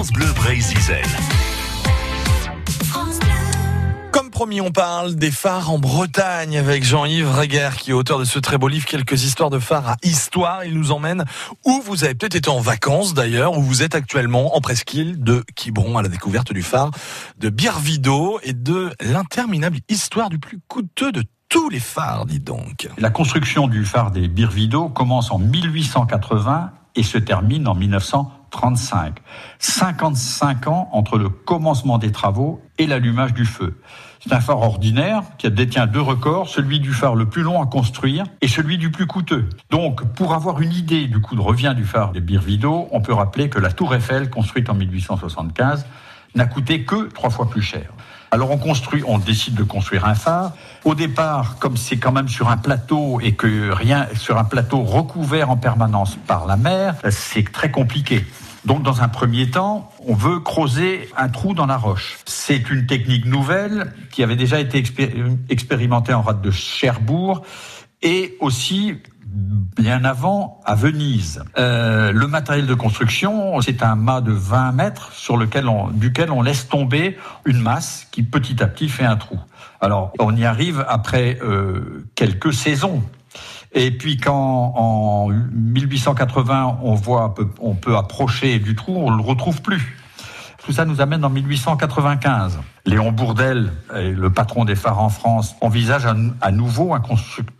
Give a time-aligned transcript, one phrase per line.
[0.00, 0.78] France Bleu Brésil.
[4.10, 8.24] Comme promis, on parle des phares en Bretagne avec Jean-Yves Reguer, qui est auteur de
[8.24, 10.64] ce très beau livre, Quelques histoires de phares à histoire.
[10.64, 11.26] Il nous emmène
[11.66, 15.44] où vous avez peut-être été en vacances d'ailleurs, où vous êtes actuellement en presqu'île de
[15.54, 16.92] Quiberon à la découverte du phare
[17.36, 22.88] de Birvido et de l'interminable histoire du plus coûteux de tous les phares, dis donc.
[22.96, 27.74] La construction du phare des Birvido commence en 1880 et se termine en
[28.50, 29.18] 1935.
[29.58, 33.80] 55 ans entre le commencement des travaux et l'allumage du feu.
[34.20, 37.66] C'est un phare ordinaire qui détient deux records, celui du phare le plus long à
[37.66, 39.48] construire et celui du plus coûteux.
[39.70, 43.14] Donc, pour avoir une idée du coût de revient du phare des Birvido, on peut
[43.14, 45.86] rappeler que la tour Eiffel, construite en 1875,
[46.34, 47.92] n'a coûté que trois fois plus cher.
[48.32, 50.52] Alors on construit, on décide de construire un phare.
[50.84, 54.82] Au départ, comme c'est quand même sur un plateau et que rien sur un plateau
[54.82, 58.24] recouvert en permanence par la mer, c'est très compliqué.
[58.64, 62.18] Donc, dans un premier temps, on veut creuser un trou dans la roche.
[62.26, 64.82] C'est une technique nouvelle qui avait déjà été
[65.48, 67.42] expérimentée en rade de Cherbourg
[68.02, 68.96] et aussi
[69.32, 71.42] bien avant à Venise.
[71.58, 76.30] Euh, le matériel de construction, c'est un mât de 20 mètres sur lequel on, duquel
[76.30, 79.38] on laisse tomber une masse qui petit à petit fait un trou.
[79.80, 83.02] Alors on y arrive après euh, quelques saisons.
[83.72, 89.62] Et puis quand en 1880 on voit on peut approcher du trou, on le retrouve
[89.62, 89.99] plus.
[90.64, 92.58] Tout ça nous amène en 1895.
[92.86, 96.94] Léon Bourdel, le patron des phares en France, envisage à, nouveau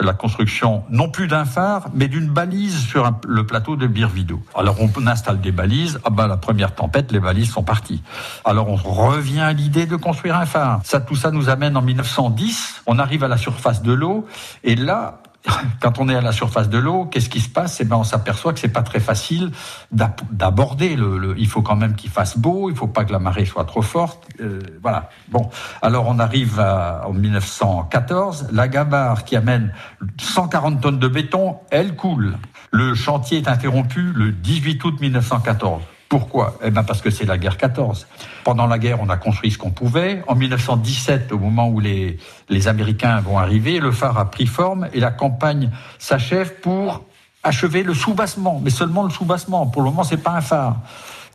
[0.00, 4.40] la construction non plus d'un phare, mais d'une balise sur le plateau de Birvido.
[4.56, 5.98] Alors on installe des balises.
[6.04, 8.02] Ah ben la première tempête, les balises sont parties.
[8.44, 10.80] Alors on revient à l'idée de construire un phare.
[10.84, 12.82] Ça, tout ça nous amène en 1910.
[12.86, 14.26] On arrive à la surface de l'eau
[14.64, 15.20] et là,
[15.80, 17.80] quand on est à la surface de l'eau, qu'est-ce qui se passe?
[17.80, 19.50] Eh ben, on s'aperçoit que c'est pas très facile
[19.90, 20.96] d'aborder.
[20.96, 23.64] Le, il faut quand même qu'il fasse beau, il faut pas que la marée soit
[23.64, 24.28] trop forte.
[24.40, 25.10] Euh, voilà.
[25.28, 25.50] Bon,
[25.82, 28.48] alors on arrive en 1914.
[28.52, 29.72] La gabarre qui amène
[30.20, 32.36] 140 tonnes de béton, elle coule.
[32.70, 35.82] Le chantier est interrompu le 18 août 1914.
[36.08, 36.58] Pourquoi?
[36.64, 38.06] Eh ben parce que c'est la guerre 14.
[38.42, 40.22] Pendant la guerre, on a construit ce qu'on pouvait.
[40.26, 44.88] En 1917, au moment où les, les Américains vont arriver, le phare a pris forme
[44.94, 47.04] et la campagne s'achève pour
[47.42, 49.66] achever le soubassement, mais seulement le soubassement.
[49.66, 50.76] Pour le moment, c'est pas un phare.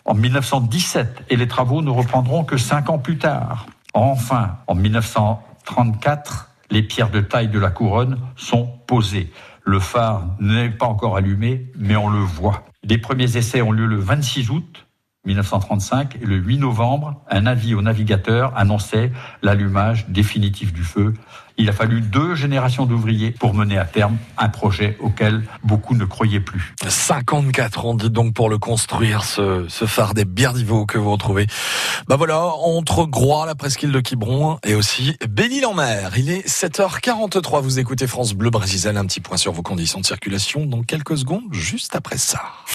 [0.06, 3.68] En 1917, et les travaux ne reprendront que cinq ans plus tard.
[3.94, 9.32] Enfin, en 1934, les pierres de taille de la couronne sont posées.
[9.66, 12.66] Le phare n'est pas encore allumé, mais on le voit.
[12.84, 14.88] Les premiers essais ont lieu le 26 août
[15.26, 19.12] 1935 et le 8 novembre, un avis au navigateur annonçait
[19.42, 21.14] l'allumage définitif du feu.
[21.58, 26.04] Il a fallu deux générations d'ouvriers pour mener à terme un projet auquel beaucoup ne
[26.04, 26.74] croyaient plus.
[26.86, 31.46] 54 ans, dit donc, pour le construire, ce, ce phare des Biardivaux que vous retrouvez.
[32.08, 36.18] Bah voilà, entre Groix, la presqu'île de Quiberon et aussi Belle-Île-en-Mer.
[36.18, 40.06] Il est 7h43, vous écoutez France Bleu Brésil, un petit point sur vos conditions de
[40.06, 42.42] circulation dans quelques secondes, juste après ça.